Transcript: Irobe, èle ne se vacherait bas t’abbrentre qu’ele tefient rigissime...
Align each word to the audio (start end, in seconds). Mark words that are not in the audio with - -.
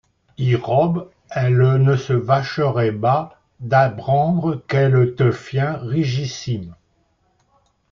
Irobe, 0.43 1.09
èle 1.29 1.77
ne 1.77 1.95
se 1.95 2.13
vacherait 2.15 2.89
bas 2.91 3.37
t’abbrentre 3.69 4.63
qu’ele 4.67 5.13
tefient 5.15 5.77
rigissime... 5.83 6.73